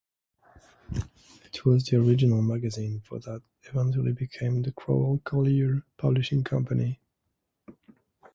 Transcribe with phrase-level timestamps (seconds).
[1.53, 6.99] It was the original magazine for what eventually became the Crowell-Collier Publishing Company.